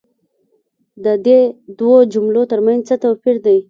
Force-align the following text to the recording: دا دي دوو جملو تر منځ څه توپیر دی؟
دا 1.03 1.13
دي 1.25 1.37
دوو 1.77 1.97
جملو 2.13 2.41
تر 2.51 2.59
منځ 2.65 2.81
څه 2.89 2.95
توپیر 3.03 3.35
دی؟ 3.45 3.57